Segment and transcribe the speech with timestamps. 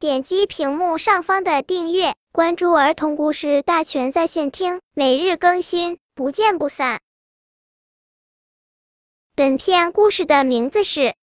[0.00, 7.00] 点击屏幕上方的订阅，关注儿童故事大全在线听，每日更新，不见不散。
[9.34, 11.00] 本片故事的名字是《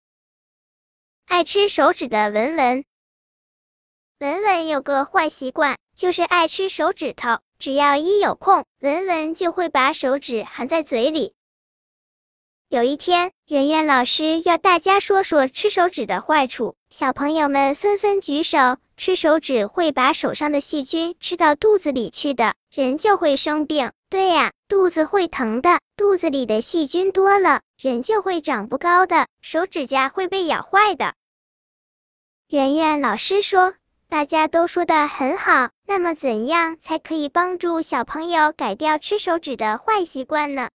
[1.26, 2.80] 爱吃手指的文文》。
[4.20, 7.40] 文文有个坏习惯，就是爱吃手指头。
[7.58, 11.34] 只要一有空，文文就会把手指含在嘴里。
[12.68, 18.78] 有一天，圆圆老师要大家说说吃手指的坏处，小朋友们纷纷举手。
[18.98, 23.92] 吃手指会把手上的细菌吃到肚子里去的，人就会生病。
[24.10, 31.14] 对呀，肚子会疼的，肚子里的细菌多了，人就会长不高的，手指甲会被咬坏的。
[32.48, 33.76] 圆圆老师说，
[34.10, 40.70] 大家都说的很好，那么怎样才可以帮助小朋友改掉吃手指的坏习惯呢？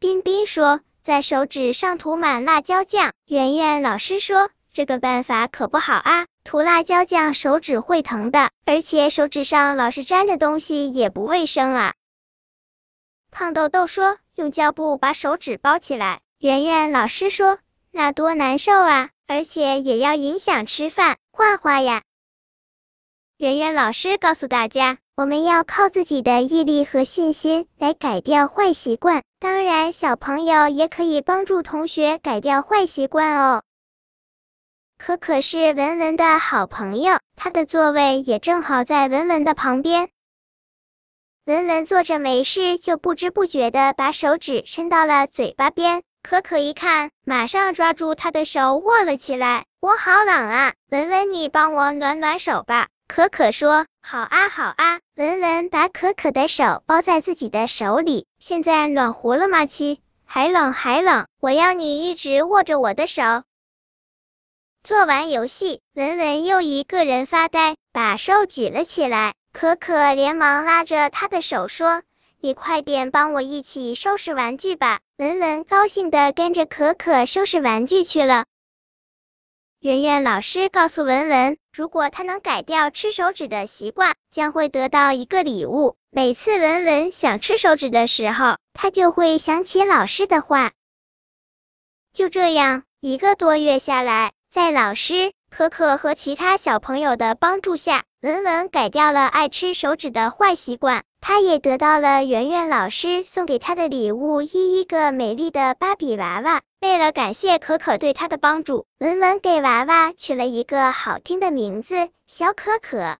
[0.00, 3.12] 彬彬说，在手指上涂满辣椒酱。
[3.26, 11.94] 圆圆老师说，这个办法可不好啊，涂辣椒酱手指会疼的，而且手指上老是粘着东西也不卫生啊。
[13.32, 16.20] 胖豆豆说，用胶布把手指包起来。
[16.38, 17.58] 圆圆老师说，
[17.90, 22.04] 那多难受啊，而且也要影响吃饭、画画呀。
[23.38, 24.98] 圆圆老师告诉大家。
[25.16, 33.62] 我们要靠自己的毅力和信心来改掉坏习惯，当然小朋友也可以帮助同学改掉坏习惯哦。
[34.96, 40.08] 可可是文文的好朋友，他的座位也正好在文文的旁边。
[41.44, 46.02] 文文坐着没事，就不知不觉的把手指伸到了嘴巴边。
[46.24, 49.64] 可可一看，马上抓住他的手握了起来。
[49.80, 52.88] 我好冷啊，文文你帮我暖暖手吧。
[53.08, 58.26] 可可说：“好啊，好啊。”文文把可可的手包在自己的手里。
[58.38, 59.66] 现在暖和了吗？
[59.66, 61.26] 亲，还冷还冷。
[61.40, 63.42] 我要你一直握着我的手。
[64.84, 69.34] 做完游戏，文文又一个人发呆，把手举了起来。
[69.52, 72.02] 可可连忙拉着他的手说
[72.40, 78.44] ：“你快点帮我一起收拾玩具吧。”文文高兴的跟着可可收拾玩具去了。
[79.80, 85.94] 圆圆老师告诉文文，如果他能改掉吃手指的习惯，将会得到一个礼物。
[86.10, 90.72] 每次文文想吃手指的时候，他就会想起老师的话。
[92.12, 101.04] 就这样，一个多月下来，在老师、可可和其他小朋友的帮助下，文文改掉了爱吃手指的坏习惯。
[101.20, 106.62] 他也得到了圆圆老师送给他的礼物——一一个美丽的芭比娃娃。
[106.80, 113.16] 为了感谢可可对他的帮助，文文给娃娃取了一个好听的名字——小可可。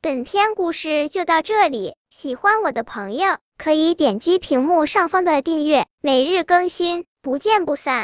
[0.00, 8.02] 本篇故事就到这里，喜欢我的朋友可以点击屏幕上方的订阅，每日更新，不见不散。